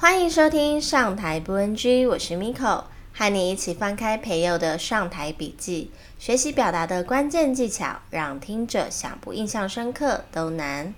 [0.00, 5.90] 欢迎收听上台不 NG，我是 Miko，和你一起翻开培祐的上台笔记，
[6.20, 10.94] 学习表达的关键技巧，让听者想不印象深刻都难。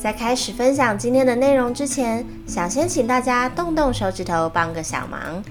[0.00, 5.44] 在开始分享今天的内容之前，想先请大家动动手指头，帮个小忙。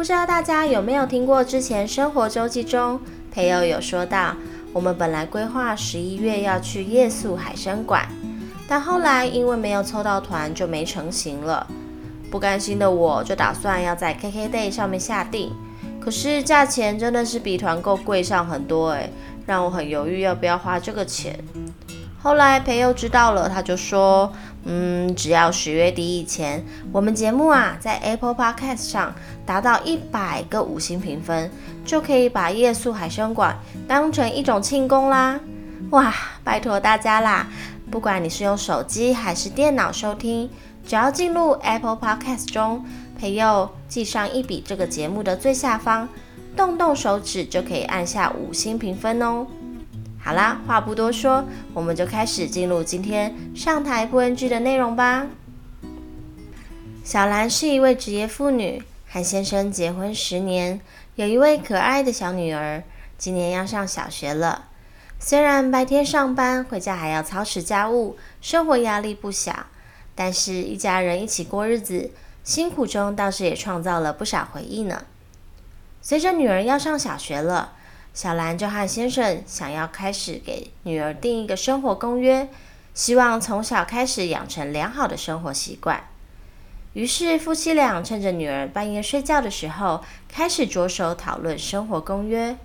[0.00, 2.98] 不知道大家有没有听过之前生活周记中，
[3.30, 4.34] 培友有说到，
[4.72, 8.08] 我们本来规划十一月要去夜宿海参馆，
[8.66, 11.66] 但后来因为没有凑到团，就没成行了。
[12.30, 15.52] 不甘心的我就打算要在 KKday 上面下订，
[16.00, 19.12] 可是价钱真的是比团购贵上很多诶，
[19.44, 21.38] 让我很犹豫要不要花这个钱。
[22.22, 24.30] 后来培佑知道了，他就说
[24.64, 26.62] ：“嗯，只要十月底以前，
[26.92, 29.14] 我们节目啊在 Apple Podcast 上
[29.46, 31.50] 达到一百个五星评分，
[31.82, 35.40] 就可以把夜宿海生馆当成一种庆功啦！
[35.92, 37.46] 哇，拜托大家啦！
[37.90, 40.50] 不管你是用手机还是电脑收听，
[40.86, 42.84] 只要进入 Apple Podcast 中，
[43.18, 46.06] 培佑记上一笔这个节目的最下方，
[46.54, 49.46] 动动手指就可以按下五星评分哦。”
[50.22, 55.26] 好啦，话不多说，我们就开始进入今天上台不 NG 的内容吧。
[57.02, 60.80] 小兰是一位职业妇女，和先生结婚十年，
[61.14, 62.84] 有一位可爱的小女儿，
[63.16, 64.66] 今年要上小学了。
[65.18, 69.66] 虽然白天上班，回家还要操持家务，生活压力不小，
[70.14, 72.10] 但是一家人一起过日子，
[72.44, 75.04] 辛苦中倒是也创造了不少回忆呢。
[76.02, 77.72] 随着女儿要上小学了。
[78.12, 82.48] 小兰就和先生想要开始给女儿定一个生活公约，
[82.92, 86.04] 希望从小开始养成良好的生活习惯。
[86.92, 92.56] 于是夫妻俩趁着女儿半夜睡觉的时候，开始着手讨论生活公约，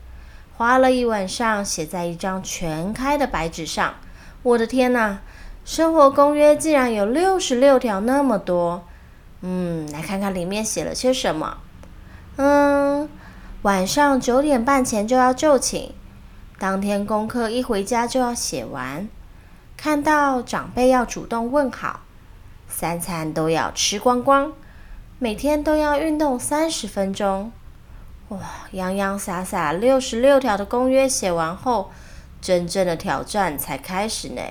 [0.58, 3.94] 花了一晚上写在一张全开的白纸上。
[4.42, 5.20] 我的天哪，
[5.64, 8.84] 生活公约竟然有六十六条，那么多！
[9.42, 11.58] 嗯，来看看里面写了些什么。
[12.38, 12.85] 嗯。
[13.66, 15.90] 晚上九点半前就要就寝，
[16.60, 19.10] 当天功课一回家就要写完，
[19.76, 22.02] 看到长辈要主动问好，
[22.68, 24.54] 三餐都要吃光光，
[25.18, 27.52] 每天都要运动三十分钟。
[28.28, 28.40] 哇，
[28.70, 31.90] 洋洋洒洒六十六条的公约写完后，
[32.40, 34.44] 真正的挑战才开始呢。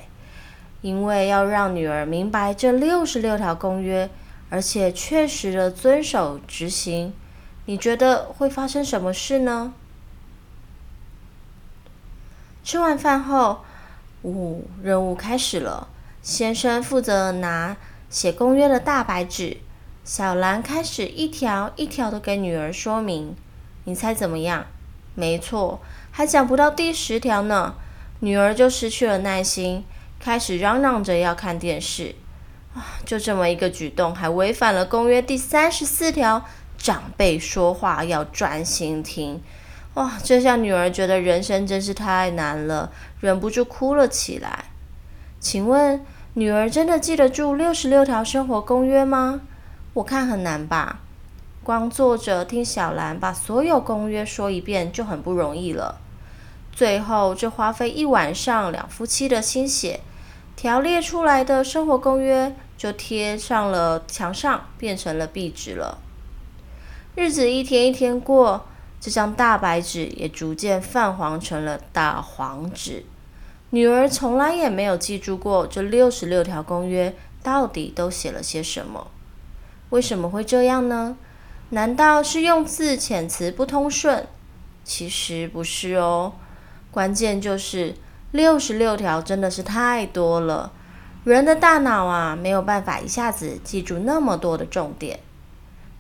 [0.81, 4.11] 因为要让女儿明白这六十六条公约，
[4.51, 7.15] 而且确实的遵守执行。
[7.67, 9.73] 你觉得会发生什么事呢？
[12.63, 13.65] 吃完饭后，
[14.23, 15.89] 呜、哦，任务开始了。
[16.23, 17.77] 先生负责拿
[18.09, 19.59] 写公约的大白纸，
[20.05, 23.35] 小兰开始一条一条的给女儿说明。
[23.85, 24.67] 你猜怎么样？
[25.15, 25.81] 没错，
[26.11, 27.75] 还讲不到第十条呢，
[28.21, 29.85] 女儿就失去了耐心，
[30.19, 32.15] 开始嚷嚷着要看电视。
[32.75, 36.45] 啊，就这么一个举动，还违反了公约第三十四条。
[36.84, 39.41] 长辈说话要专心听，
[39.95, 40.19] 哇！
[40.22, 44.67] 这下女儿觉得人生真是太难了，忍不住哭了起来。
[45.41, 49.41] 请问，女儿真的记得住六十六条生活公约吗？
[49.94, 51.00] 我看很难吧。
[51.62, 55.99] 光坐着听小兰把所有公约说一遍就很不容易了。
[56.71, 60.00] 最后，这花费一晚上两夫妻的心血，
[60.55, 66.00] 条列出来的生活公约就贴上了墙上，变成了壁纸了。
[67.17, 68.67] 日子一天一天过，
[69.01, 73.05] 这张大白纸也逐渐泛黄成了大黄纸。
[73.71, 79.09] 女儿从来也没有记住过这六十六条公约到底都写了些什么。
[79.91, 81.17] 为什么会这样呢？
[81.71, 84.27] 难道是用字遣词不通顺？
[84.83, 86.33] 其实不是哦，
[86.91, 87.95] 关键就是
[88.33, 90.73] 六十六条真的是太多了，
[91.23, 95.21] 人的大脑啊没有办法一下子记住那么多的重点。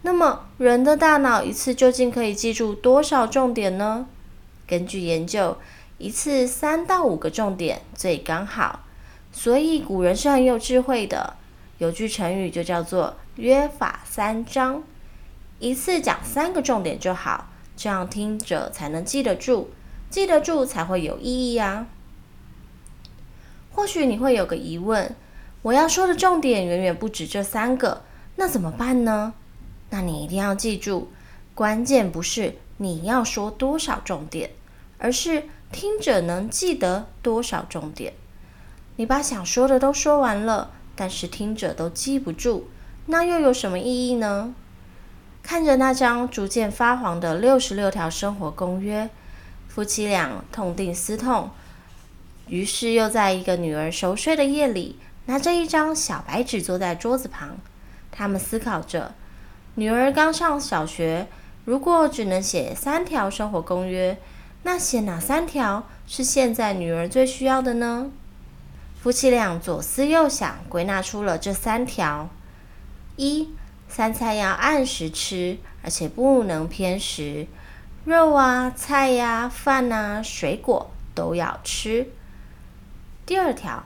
[0.06, 4.06] 那么，人的大脑一次究竟可以记住多少重点呢？
[4.66, 5.56] 根据研究，
[5.96, 8.80] 一次三到五个重点最刚好。
[9.32, 11.36] 所以古人是很有智慧的，
[11.78, 14.82] 有句成语就叫做“约法三章”，
[15.58, 19.70] 一次讲三个重点就好，这样听者才能记得住，
[20.10, 21.86] 记得住才会有意义啊。
[23.72, 25.16] 或许你会有个疑问：
[25.62, 28.02] 我要说的重点远远不止这三个，
[28.36, 29.32] 那怎么办呢？
[29.94, 31.12] 那你一定要记住，
[31.54, 34.50] 关键不是你要说多少重点，
[34.98, 38.12] 而是听者能记得多少重点。
[38.96, 42.64] 你把想说的都说完了，但是听者都记不住，
[43.06, 44.52] 那又有什么意义呢？
[45.44, 49.08] 看着那张逐渐发黄的六十六条生活公约，
[49.68, 51.50] 夫妻俩痛定思痛，
[52.48, 57.58] 于是又在一个女儿熟睡的夜里，拿着一张小白纸坐在桌子旁。
[58.10, 59.14] 他们思考着：
[59.76, 61.26] 女儿刚上小学，
[61.64, 64.16] 如果只能写三条生活公约，
[64.62, 68.10] 那写哪三条是现在女儿最需要的呢？
[69.02, 72.30] 夫妻俩左思右想，归纳出了这三条：
[73.16, 73.50] 一、
[73.88, 77.46] 三餐要按时吃，而且不能偏食。
[78.04, 82.08] 肉啊、菜呀、饭啊、水果都要吃。
[83.26, 83.84] 第二条，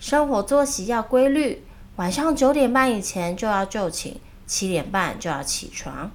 [0.00, 1.62] 生活作息要规律，
[1.96, 6.10] 晚上九点半以前就要就寝，七点半就要起床。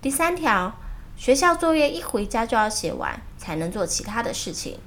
[0.00, 0.76] 第三条，
[1.16, 4.78] 学校作业一回家就要写完，才能做其他的事情。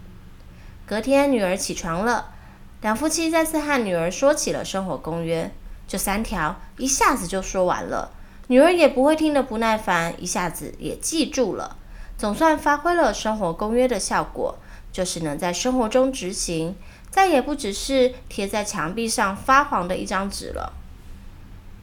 [0.86, 2.34] 隔天女儿起床了，
[2.82, 5.52] 两夫妻再次和女儿说起了生活公约，
[5.88, 8.12] 这三条一下子就说完了。
[8.48, 11.78] 女儿也不会听得不耐烦，一下子也记住了，
[12.18, 14.58] 总算发挥了生活公约的效果，
[14.92, 16.76] 就是能在生活中执行，
[17.10, 20.74] 再也不只是贴在墙壁上发黄的一张纸了。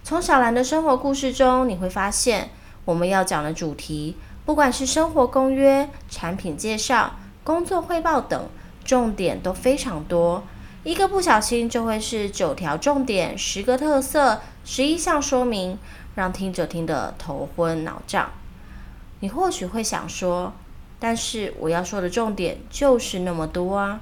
[0.04, 2.50] 从小兰的生活故事中，你会发现，
[2.84, 8.48] 我们要讲的主题，不管是生活公约、产品介绍、工作汇报等，
[8.84, 10.44] 重点都非常多，
[10.84, 15.78] 一个不小心就会是九条重点、十个特色、十一项说明。
[16.14, 18.32] 让听者听得头昏脑胀。
[19.20, 20.52] 你或许会想说，
[20.98, 24.00] 但是我要说的重点就是那么多啊！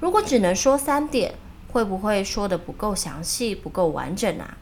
[0.00, 1.34] 如果只能说三点，
[1.70, 4.56] 会不会说得不够详细、不够完整啊？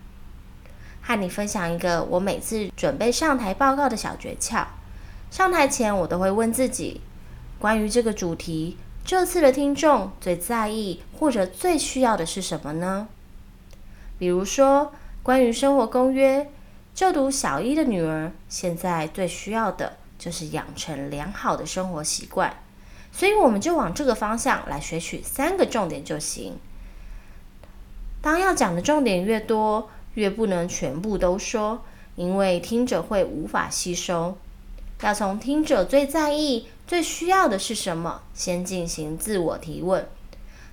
[1.10, 4.64] 和你分享一个我每次准备上台报告的小诀窍。
[5.30, 7.00] 上台前，我都会问自己，
[7.58, 13.08] 关于这个主题，这次的听众最在意或者最需要的是什么呢？
[14.18, 14.92] 比如说，
[15.22, 16.50] 关于生活公约。
[16.92, 22.52] 就读小一的女儿，现在最需要的就是养成良好的生活习惯，
[23.12, 26.58] 所以我们就往这个方向来学取三个重点就行。
[28.20, 31.84] 当要讲的重点越多，越不能全部都说，
[32.16, 34.36] 因为听者会无法吸收。
[35.02, 40.06] 要从听者最在意、最需要的是什么，先进行自我提问，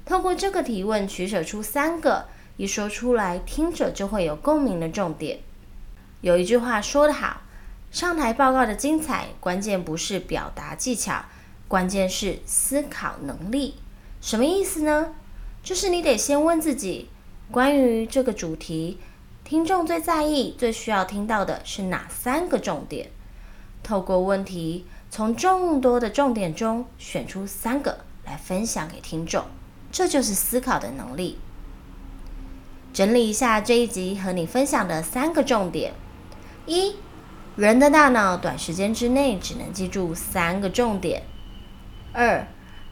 [0.05, 2.25] 透过这个提问取舍出三个，
[2.57, 5.39] 一说出来，听者就会有共鸣的重点。
[6.21, 7.41] 有一句话说得好，
[7.91, 11.23] 上台报告的精彩，关键不是表达技巧，
[11.67, 13.75] 关键是思考能力。
[14.19, 15.13] 什么意思呢？
[15.63, 17.07] 就是你得先问自己，
[17.51, 18.97] 关于这个主题，
[19.47, 23.09] 听众最在意、最需要听到的是哪三个重点？
[23.81, 29.45] 透过问题，从众多的重点中选出三个来分享给听众，
[29.89, 31.37] 这就是思考的能力。
[32.91, 35.93] 整理一下这一集和你分享的三个重点。
[36.65, 36.97] 一，
[37.55, 41.23] 人的大脑短时间之内只能记住三个重点。
[42.11, 42.45] 二，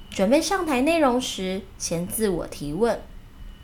[0.10, 3.02] 准备上台内容时，先自我提问：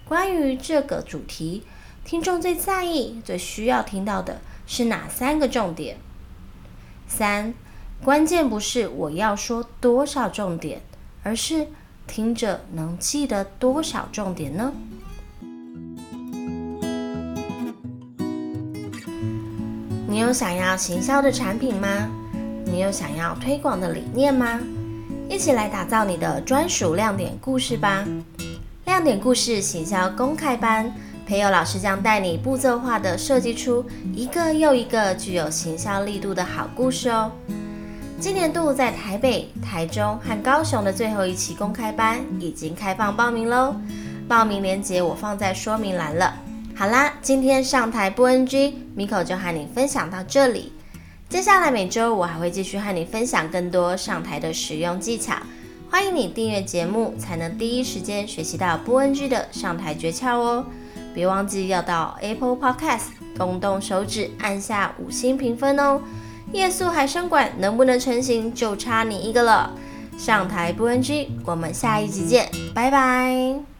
[0.03, 1.63] 关于这个主题，
[2.03, 5.97] 听众最在意、最需要听到的是哪三个重点？
[7.07, 7.53] 三，
[8.03, 10.81] 关键不是我要说多少重点，
[11.23, 11.67] 而是
[12.07, 14.73] 听者能记得多少重点呢？
[20.07, 22.09] 你有想要行销的产品吗？
[22.65, 24.59] 你有想要推广的理念吗？
[25.29, 28.05] 一起来打造你的专属亮点故事吧！
[28.85, 30.93] 亮点故事行销公开班，
[31.31, 37.31] 培祐老师将带你步骤化的设计出一个又一个具有行销力度的好故事哦。
[38.19, 43.73] 今年度在台北、台中和高雄的最后一期公开班已经开放报名喽，
[44.27, 46.35] 报名链接我放在说明栏了。
[46.75, 50.73] 好啦，今天上台不 NG，Miko 就和你分享到这里。
[51.29, 55.35] 接下来每周我还会继续和你分享更多上台的实用技巧，
[55.89, 60.65] 欢迎你订阅节目，才能第一时间学习到不 NG 的上台诀窍哦。
[61.13, 66.01] 别忘记要到 Apple Podcast 动动手指按下五星评分哦。
[66.51, 69.71] 夜宿海参馆能不能成型，就差你一个了。
[70.17, 73.70] 上台不 NG，我们下一集见，拜拜。